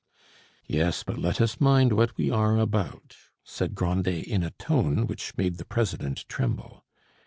[0.65, 5.37] "Yes, but let us mind what we are about," said Grandet in a tone which
[5.37, 6.83] made the president tremble.